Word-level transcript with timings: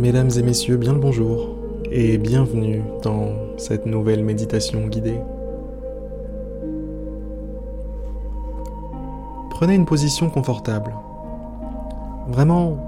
Mesdames 0.00 0.30
et 0.38 0.42
messieurs, 0.42 0.78
bien 0.78 0.94
le 0.94 0.98
bonjour 0.98 1.50
et 1.92 2.16
bienvenue 2.16 2.82
dans 3.02 3.34
cette 3.58 3.84
nouvelle 3.84 4.24
méditation 4.24 4.86
guidée. 4.86 5.20
Prenez 9.50 9.74
une 9.74 9.84
position 9.84 10.30
confortable. 10.30 10.94
Vraiment, 12.28 12.78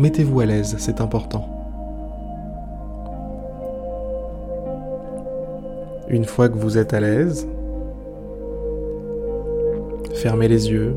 mettez-vous 0.00 0.40
à 0.40 0.46
l'aise, 0.46 0.74
c'est 0.80 1.00
important. 1.00 1.46
Une 6.08 6.24
fois 6.24 6.48
que 6.48 6.58
vous 6.58 6.78
êtes 6.78 6.94
à 6.94 6.98
l'aise, 6.98 7.46
fermez 10.14 10.48
les 10.48 10.68
yeux 10.68 10.96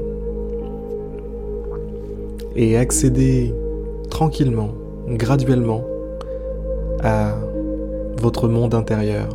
et 2.55 2.75
accédez 2.75 3.53
tranquillement, 4.09 4.69
graduellement 5.07 5.83
à 7.03 7.33
votre 8.17 8.47
monde 8.47 8.73
intérieur, 8.73 9.27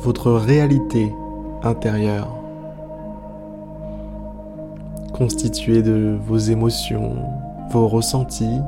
votre 0.00 0.32
réalité 0.32 1.12
intérieure, 1.62 2.28
constituée 5.12 5.82
de 5.82 6.16
vos 6.26 6.38
émotions, 6.38 7.14
vos 7.70 7.86
ressentis, 7.86 8.60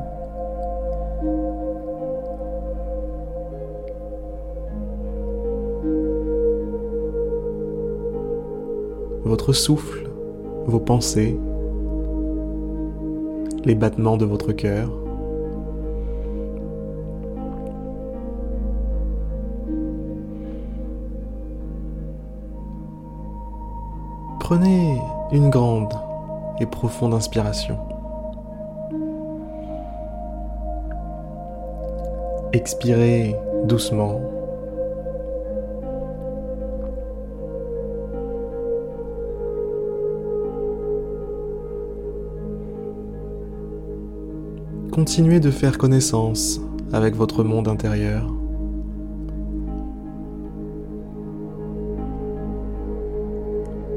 votre 9.25 9.53
souffle, 9.53 10.09
vos 10.67 10.79
pensées, 10.79 11.39
les 13.67 13.75
battements 13.75 14.17
de 14.17 14.25
votre 14.25 14.53
cœur. 14.53 14.89
Prenez 24.39 24.97
une 25.33 25.51
grande 25.51 25.93
et 26.61 26.67
profonde 26.67 27.13
inspiration. 27.13 27.77
Expirez 32.53 33.35
doucement. 33.65 34.36
Continuez 44.97 45.41
de 45.41 45.51
faire 45.51 45.77
connaissance 45.77 46.59
avec 46.91 47.15
votre 47.17 47.45
monde 47.45 47.69
intérieur. 47.69 48.33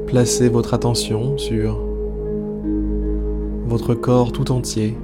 Placez 0.06 0.50
votre 0.50 0.74
attention 0.74 1.38
sur 1.38 1.82
votre 3.64 3.94
corps 3.94 4.30
tout 4.30 4.52
entier. 4.52 4.94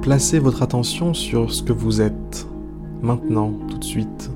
Placez 0.00 0.38
votre 0.38 0.62
attention 0.62 1.12
sur 1.12 1.52
ce 1.52 1.64
que 1.64 1.72
vous 1.72 2.00
êtes 2.00 2.46
maintenant, 3.02 3.52
tout 3.68 3.78
de 3.78 3.84
suite. 3.84 4.30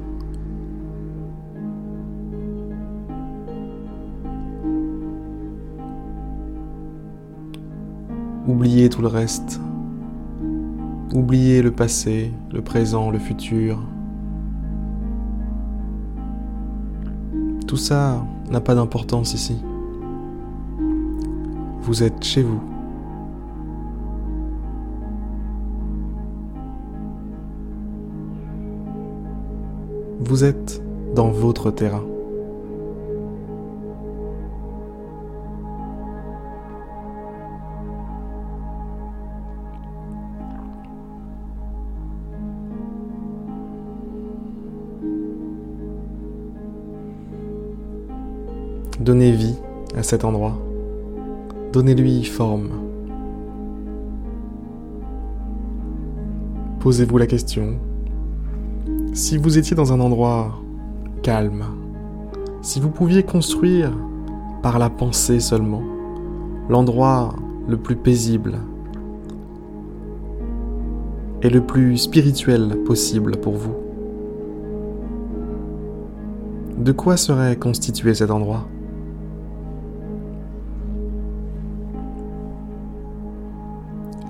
Oubliez 8.48 8.88
tout 8.88 9.02
le 9.02 9.08
reste. 9.08 9.60
Oubliez 11.14 11.60
le 11.60 11.70
passé, 11.70 12.32
le 12.50 12.62
présent, 12.62 13.10
le 13.10 13.18
futur. 13.18 13.78
Tout 17.66 17.76
ça 17.76 18.24
n'a 18.50 18.62
pas 18.62 18.74
d'importance 18.74 19.34
ici. 19.34 19.62
Vous 21.82 22.02
êtes 22.02 22.24
chez 22.24 22.42
vous. 22.42 22.60
Vous 30.20 30.44
êtes 30.44 30.82
dans 31.14 31.30
votre 31.30 31.70
terrain. 31.70 32.02
Donnez 49.00 49.30
vie 49.30 49.54
à 49.96 50.02
cet 50.02 50.24
endroit. 50.24 50.58
Donnez-lui 51.72 52.24
forme. 52.24 52.70
Posez-vous 56.80 57.16
la 57.16 57.28
question. 57.28 57.78
Si 59.12 59.38
vous 59.38 59.56
étiez 59.56 59.76
dans 59.76 59.92
un 59.92 60.00
endroit 60.00 60.60
calme, 61.22 61.64
si 62.60 62.80
vous 62.80 62.90
pouviez 62.90 63.22
construire 63.22 63.92
par 64.62 64.80
la 64.80 64.90
pensée 64.90 65.38
seulement 65.38 65.82
l'endroit 66.68 67.36
le 67.68 67.76
plus 67.76 67.94
paisible 67.94 68.58
et 71.42 71.50
le 71.50 71.60
plus 71.60 71.98
spirituel 71.98 72.82
possible 72.84 73.36
pour 73.36 73.54
vous, 73.54 73.76
de 76.78 76.90
quoi 76.90 77.16
serait 77.16 77.54
constitué 77.54 78.12
cet 78.14 78.32
endroit? 78.32 78.66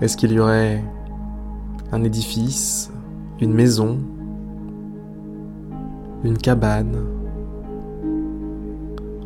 Est-ce 0.00 0.16
qu'il 0.16 0.31
y 0.31 0.38
aurait 0.38 0.84
un 1.91 2.04
édifice, 2.04 2.92
une 3.41 3.53
maison, 3.53 3.98
une 6.22 6.38
cabane 6.38 6.98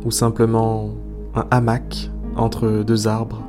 ou 0.03 0.09
simplement 0.09 0.89
un 1.35 1.45
hamac 1.51 2.09
entre 2.35 2.83
deux 2.83 3.07
arbres? 3.07 3.43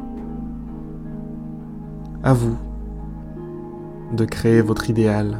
À 2.23 2.35
vous 2.35 2.59
de 4.15 4.27
créer 4.27 4.61
votre 4.61 4.91
idéal. 4.91 5.39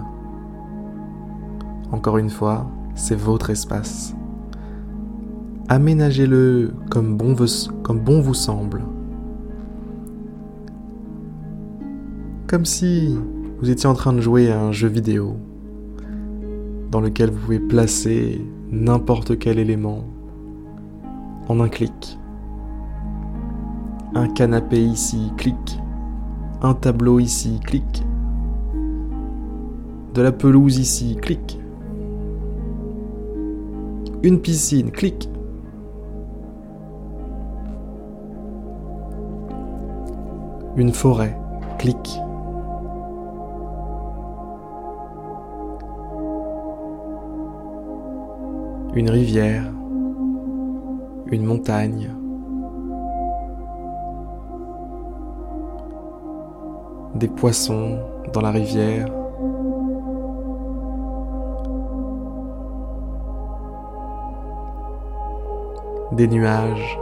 Encore 1.93 2.17
une 2.17 2.31
fois, 2.31 2.67
c'est 2.95 3.15
votre 3.15 3.51
espace. 3.51 4.15
Aménagez-le 5.69 6.73
comme 6.91 7.17
bon, 7.17 7.37
comme 7.83 8.01
bon 8.01 8.23
vous 8.23 8.35
semble. 8.35 8.83
Comme 12.47 12.65
si 12.65 13.19
vous 13.61 13.71
étiez 13.71 13.89
en 13.89 13.95
train 13.95 14.13
de 14.13 14.21
jouer 14.21 14.53
à 14.53 14.61
un 14.61 14.73
jeu 14.73 14.89
vidéo 14.89 15.37
dans 16.91 17.01
lequel 17.01 17.31
vous 17.31 17.41
pouvez 17.41 17.59
placer 17.59 18.41
n'importe 18.71 19.39
quel 19.39 19.59
élément 19.59 20.05
en 21.49 21.61
un 21.61 21.69
clic. 21.69 22.19
Un 24.15 24.29
canapé 24.29 24.81
ici, 24.81 25.33
clic. 25.37 25.79
Un 26.63 26.75
tableau 26.75 27.19
ici, 27.19 27.61
clic. 27.65 28.05
De 30.15 30.23
la 30.23 30.31
pelouse 30.31 30.79
ici, 30.79 31.17
clic. 31.21 31.59
Une 34.23 34.41
piscine, 34.41 34.91
clic. 34.91 35.29
Une 40.77 40.93
forêt, 40.93 41.37
clic. 41.79 42.21
Une 48.97 49.11
rivière, 49.11 49.65
une 51.27 51.45
montagne. 51.45 52.11
Des 57.17 57.27
poissons 57.29 57.99
dans 58.33 58.41
la 58.41 58.51
rivière. 58.51 59.09
Des 66.13 66.29
nuages 66.29 66.99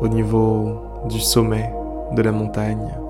au 0.00 0.06
niveau 0.06 0.76
du 1.08 1.18
sommet 1.18 1.72
de 2.14 2.22
la 2.22 2.30
montagne. 2.30 3.01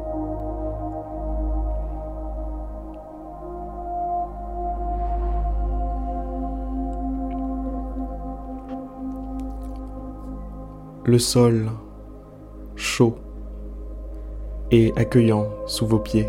Le 11.05 11.19
sol 11.19 11.69
chaud 12.77 13.17
et 14.71 14.93
accueillant 14.97 15.47
sous 15.67 15.87
vos 15.87 15.99
pieds. 15.99 16.29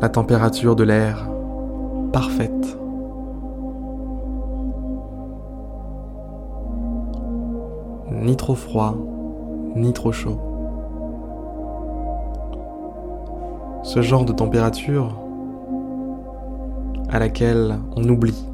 La 0.00 0.08
température 0.08 0.76
de 0.76 0.84
l'air 0.84 1.28
parfaite. 2.12 2.78
Ni 8.12 8.36
trop 8.36 8.54
froid, 8.54 8.96
ni 9.74 9.92
trop 9.92 10.12
chaud. 10.12 10.45
Ce 13.86 14.02
genre 14.02 14.24
de 14.24 14.32
température 14.32 15.16
à 17.08 17.20
laquelle 17.20 17.78
on 17.94 18.02
oublie 18.08 18.44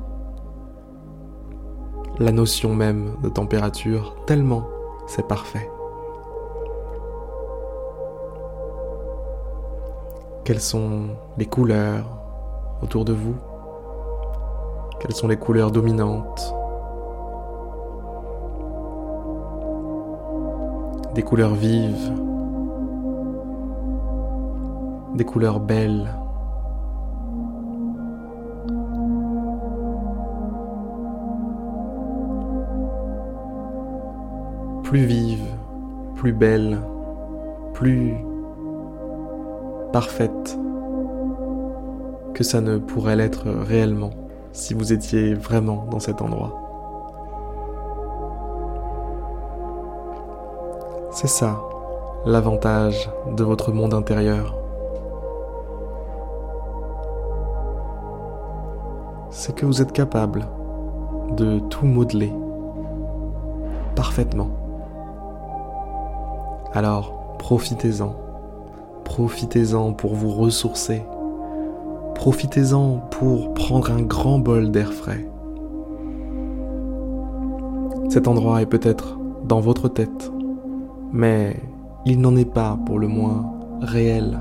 la 2.18 2.32
notion 2.32 2.74
même 2.74 3.14
de 3.22 3.30
température 3.30 4.14
tellement 4.26 4.64
c'est 5.06 5.26
parfait. 5.26 5.70
Quelles 10.44 10.60
sont 10.60 11.06
les 11.38 11.46
couleurs 11.46 12.04
autour 12.82 13.06
de 13.06 13.14
vous? 13.14 13.36
Quelles 15.00 15.14
sont 15.14 15.28
les 15.28 15.38
couleurs 15.38 15.70
dominantes? 15.70 16.54
Des 21.14 21.22
couleurs 21.22 21.54
vives 21.54 22.12
Des 25.14 25.24
couleurs 25.24 25.60
belles 25.60 26.08
plus 34.92 35.06
vives, 35.06 35.56
plus 36.16 36.34
belles, 36.34 36.78
plus 37.72 38.14
parfaite 39.90 40.58
que 42.34 42.44
ça 42.44 42.60
ne 42.60 42.76
pourrait 42.76 43.16
l'être 43.16 43.48
réellement 43.48 44.10
si 44.52 44.74
vous 44.74 44.92
étiez 44.92 45.32
vraiment 45.32 45.86
dans 45.90 45.98
cet 45.98 46.20
endroit. 46.20 46.52
C'est 51.10 51.26
ça 51.26 51.58
l'avantage 52.26 53.10
de 53.34 53.44
votre 53.44 53.72
monde 53.72 53.94
intérieur. 53.94 54.61
C'est 59.44 59.56
que 59.56 59.66
vous 59.66 59.82
êtes 59.82 59.90
capable 59.90 60.46
de 61.36 61.58
tout 61.58 61.84
modeler 61.84 62.32
parfaitement. 63.96 64.50
Alors 66.72 67.34
profitez-en. 67.40 68.14
Profitez-en 69.02 69.94
pour 69.94 70.14
vous 70.14 70.30
ressourcer. 70.30 71.04
Profitez-en 72.14 72.98
pour 73.10 73.52
prendre 73.54 73.90
un 73.90 74.02
grand 74.02 74.38
bol 74.38 74.70
d'air 74.70 74.92
frais. 74.92 75.28
Cet 78.10 78.28
endroit 78.28 78.62
est 78.62 78.66
peut-être 78.66 79.18
dans 79.42 79.58
votre 79.58 79.88
tête, 79.88 80.30
mais 81.10 81.56
il 82.06 82.20
n'en 82.20 82.36
est 82.36 82.44
pas 82.44 82.78
pour 82.86 83.00
le 83.00 83.08
moins 83.08 83.52
réel. 83.80 84.38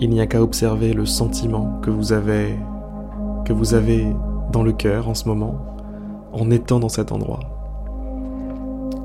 Il 0.00 0.10
n'y 0.10 0.20
a 0.20 0.26
qu'à 0.26 0.42
observer 0.42 0.92
le 0.92 1.06
sentiment 1.06 1.80
que 1.82 1.90
vous 1.90 2.12
avez 2.12 2.58
que 3.44 3.52
vous 3.52 3.74
avez 3.74 4.06
dans 4.52 4.62
le 4.62 4.72
cœur 4.72 5.08
en 5.08 5.14
ce 5.14 5.28
moment 5.28 5.54
en 6.32 6.50
étant 6.50 6.80
dans 6.80 6.88
cet 6.88 7.12
endroit 7.12 7.56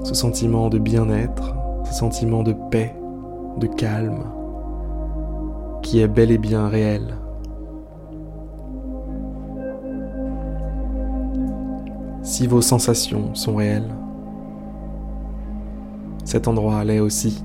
ce 0.03 0.13
sentiment 0.15 0.69
de 0.69 0.79
bien-être, 0.79 1.55
ce 1.85 1.93
sentiment 1.93 2.43
de 2.43 2.53
paix, 2.71 2.95
de 3.57 3.67
calme, 3.67 4.23
qui 5.81 5.99
est 5.99 6.07
bel 6.07 6.31
et 6.31 6.37
bien 6.37 6.67
réel. 6.67 7.15
Si 12.23 12.47
vos 12.47 12.61
sensations 12.61 13.33
sont 13.35 13.55
réelles, 13.55 13.93
cet 16.23 16.47
endroit 16.47 16.83
l'est 16.83 16.99
aussi. 16.99 17.43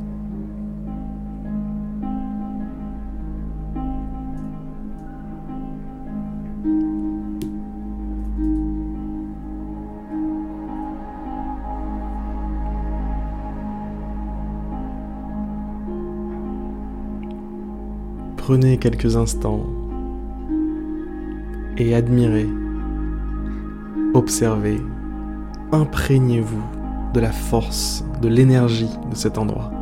Prenez 18.47 18.79
quelques 18.79 19.17
instants 19.17 19.67
et 21.79 21.97
admirez, 21.97 22.47
observez, 24.15 24.81
imprégnez-vous 25.73 26.63
de 27.13 27.19
la 27.19 27.33
force, 27.33 28.05
de 28.23 28.29
l'énergie 28.29 28.89
de 29.11 29.17
cet 29.17 29.37
endroit. 29.37 29.73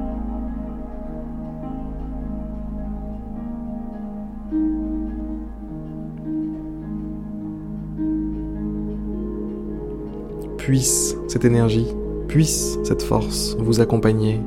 Puisse 10.56 11.18
cette 11.28 11.44
énergie, 11.44 11.88
puisse 12.28 12.78
cette 12.82 13.02
force 13.02 13.58
vous 13.58 13.80
accompagner 13.80 14.40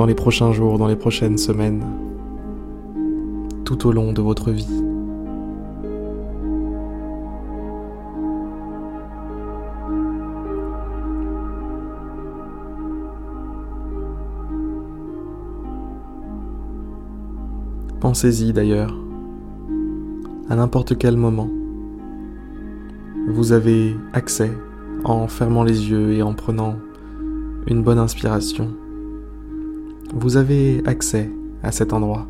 dans 0.00 0.06
les 0.06 0.14
prochains 0.14 0.50
jours, 0.50 0.78
dans 0.78 0.86
les 0.86 0.96
prochaines 0.96 1.36
semaines, 1.36 1.84
tout 3.66 3.86
au 3.86 3.92
long 3.92 4.14
de 4.14 4.22
votre 4.22 4.50
vie. 4.50 4.66
Pensez-y 18.00 18.54
d'ailleurs, 18.54 18.96
à 20.48 20.56
n'importe 20.56 20.96
quel 20.96 21.18
moment. 21.18 21.50
Vous 23.28 23.52
avez 23.52 23.94
accès 24.14 24.50
en 25.04 25.28
fermant 25.28 25.62
les 25.62 25.90
yeux 25.90 26.12
et 26.12 26.22
en 26.22 26.32
prenant 26.32 26.76
une 27.66 27.82
bonne 27.82 27.98
inspiration 27.98 28.70
vous 30.12 30.36
avez 30.36 30.82
accès 30.86 31.30
à 31.62 31.70
cet 31.70 31.92
endroit. 31.92 32.26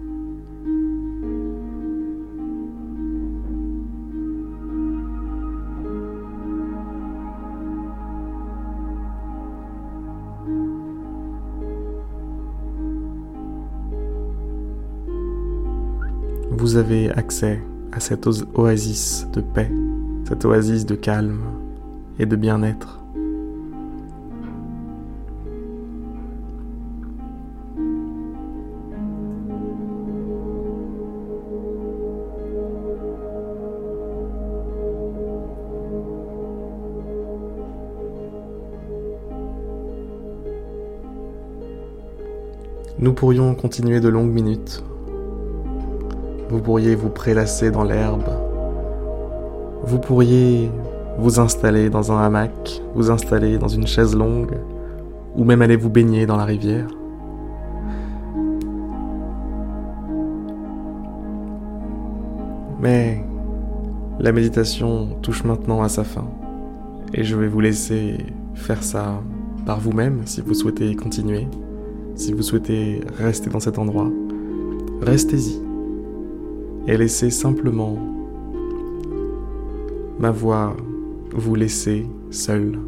Vous 16.50 16.76
avez 16.76 17.10
accès 17.10 17.62
à 17.92 18.00
cette 18.00 18.26
oasis 18.54 19.26
de 19.32 19.40
paix, 19.40 19.70
cette 20.28 20.44
oasis 20.44 20.84
de 20.84 20.94
calme 20.94 21.40
et 22.18 22.26
de 22.26 22.36
bien-être. 22.36 22.99
Nous 43.02 43.14
pourrions 43.14 43.54
continuer 43.54 43.98
de 43.98 44.10
longues 44.10 44.30
minutes. 44.30 44.84
Vous 46.50 46.60
pourriez 46.60 46.94
vous 46.94 47.08
prélasser 47.08 47.70
dans 47.70 47.82
l'herbe. 47.82 48.28
Vous 49.84 49.98
pourriez 49.98 50.70
vous 51.16 51.40
installer 51.40 51.88
dans 51.88 52.12
un 52.12 52.18
hamac, 52.18 52.82
vous 52.94 53.10
installer 53.10 53.56
dans 53.56 53.68
une 53.68 53.86
chaise 53.86 54.14
longue, 54.14 54.52
ou 55.34 55.44
même 55.44 55.62
aller 55.62 55.76
vous 55.76 55.88
baigner 55.88 56.26
dans 56.26 56.36
la 56.36 56.44
rivière. 56.44 56.88
Mais 62.82 63.24
la 64.18 64.30
méditation 64.30 65.08
touche 65.22 65.44
maintenant 65.44 65.80
à 65.80 65.88
sa 65.88 66.04
fin, 66.04 66.28
et 67.14 67.24
je 67.24 67.34
vais 67.34 67.48
vous 67.48 67.60
laisser 67.60 68.26
faire 68.52 68.82
ça 68.82 69.22
par 69.64 69.80
vous-même 69.80 70.20
si 70.26 70.42
vous 70.42 70.52
souhaitez 70.52 70.94
continuer, 70.96 71.46
si 72.14 72.32
vous 72.32 72.42
souhaitez 72.42 73.00
rester 73.18 73.50
dans 73.50 73.60
cet 73.60 73.78
endroit. 73.78 74.10
Restez-y 75.02 75.58
et 76.86 76.96
laissez 76.96 77.30
simplement 77.30 77.96
ma 80.18 80.30
voix 80.30 80.76
vous 81.34 81.54
laisser 81.54 82.06
seul. 82.30 82.78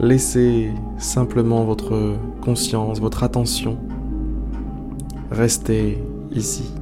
Laissez 0.00 0.70
simplement 0.98 1.64
votre 1.64 2.16
conscience, 2.42 3.00
votre 3.00 3.22
attention 3.22 3.78
rester 5.34 6.02
ici. 6.30 6.72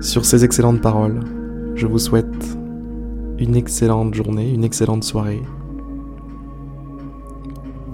Sur 0.00 0.24
ces 0.24 0.44
excellentes 0.44 0.80
paroles, 0.80 1.20
je 1.74 1.86
vous 1.86 1.98
souhaite 1.98 2.57
une 3.38 3.56
excellente 3.56 4.14
journée, 4.14 4.52
une 4.52 4.64
excellente 4.64 5.04
soirée 5.04 5.42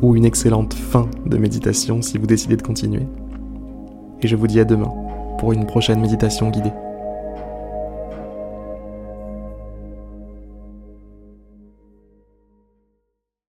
ou 0.02 0.16
une 0.16 0.24
excellente 0.24 0.74
fin 0.74 1.08
de 1.24 1.38
méditation 1.38 2.02
si 2.02 2.18
vous 2.18 2.26
décidez 2.26 2.56
de 2.56 2.62
continuer. 2.62 3.06
Et 4.22 4.26
je 4.26 4.36
vous 4.36 4.46
dis 4.46 4.60
à 4.60 4.64
demain 4.64 4.92
pour 5.38 5.52
une 5.52 5.66
prochaine 5.66 6.00
méditation 6.00 6.50
guidée. 6.50 6.72